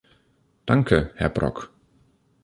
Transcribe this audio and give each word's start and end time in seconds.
Danke, 0.65 1.13
Herr 1.15 1.29
Brok. 1.29 1.69